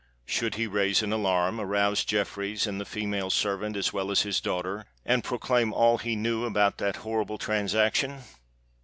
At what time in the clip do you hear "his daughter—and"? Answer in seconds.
4.23-5.23